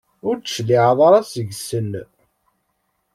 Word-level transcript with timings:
Ur 0.27 0.35
d-tecliɛeḍ 0.37 0.99
ara 1.07 1.21
seg-sen? 1.31 1.91